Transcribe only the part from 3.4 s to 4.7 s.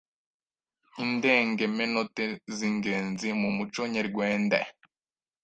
muco Nyerwende”